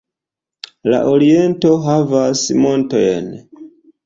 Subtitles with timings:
[0.93, 3.31] La oriento havas montojn.